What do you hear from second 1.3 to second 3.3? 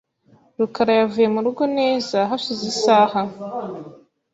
murugo neza hashize isaha.